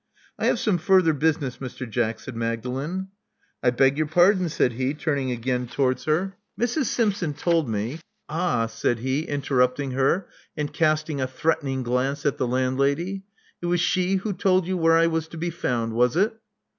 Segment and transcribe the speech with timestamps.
[0.39, 1.87] *'I have some further business, Mr.
[1.87, 3.09] Jack," said Magdalen.
[3.63, 6.35] ••I beg your pardon," said he, turning again towards her.
[6.57, 6.95] 94 Love Among the Artists Mrs.
[6.95, 10.27] Simpson told me Ah!" said he, interrupting her,
[10.57, 13.25] and casting a threatening glance at the landlady.
[13.61, 16.33] It was she who told you where I was to be found, was it?"